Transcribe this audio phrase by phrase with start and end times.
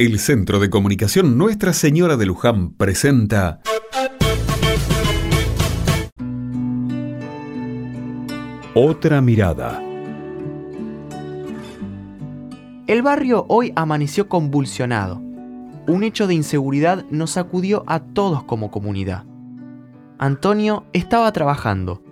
[0.00, 3.58] El Centro de Comunicación Nuestra Señora de Luján presenta
[8.76, 9.82] Otra mirada.
[12.86, 15.20] El barrio hoy amaneció convulsionado.
[15.88, 19.24] Un hecho de inseguridad nos sacudió a todos como comunidad.
[20.20, 22.04] Antonio estaba trabajando.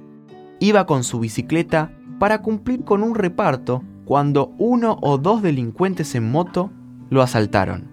[0.58, 6.28] Iba con su bicicleta para cumplir con un reparto cuando uno o dos delincuentes en
[6.28, 6.72] moto
[7.10, 7.90] lo asaltaron.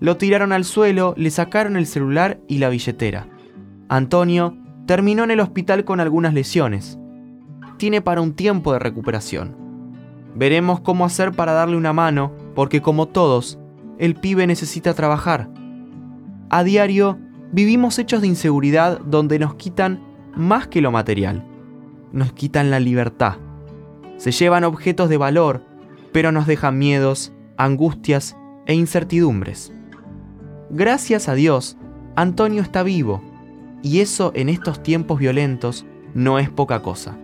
[0.00, 3.26] Lo tiraron al suelo, le sacaron el celular y la billetera.
[3.88, 6.98] Antonio terminó en el hospital con algunas lesiones.
[7.78, 9.56] Tiene para un tiempo de recuperación.
[10.34, 13.58] Veremos cómo hacer para darle una mano, porque como todos,
[13.98, 15.48] el pibe necesita trabajar.
[16.50, 17.18] A diario,
[17.52, 20.02] vivimos hechos de inseguridad donde nos quitan
[20.34, 21.44] más que lo material.
[22.12, 23.36] Nos quitan la libertad.
[24.16, 25.62] Se llevan objetos de valor,
[26.12, 28.36] pero nos dejan miedos, angustias
[28.66, 29.72] e incertidumbres.
[30.70, 31.76] Gracias a Dios,
[32.16, 33.22] Antonio está vivo,
[33.82, 37.16] y eso en estos tiempos violentos no es poca cosa.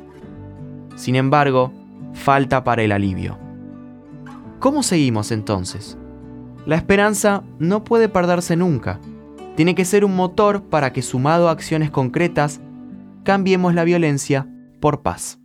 [0.96, 1.72] Sin embargo,
[2.12, 3.38] falta para el alivio.
[4.58, 5.96] ¿Cómo seguimos entonces?
[6.66, 9.00] La esperanza no puede perderse nunca.
[9.56, 12.60] Tiene que ser un motor para que sumado a acciones concretas,
[13.24, 14.46] cambiemos la violencia
[14.80, 15.39] por paz.